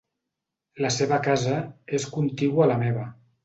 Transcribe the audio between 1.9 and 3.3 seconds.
és contigua a la meva.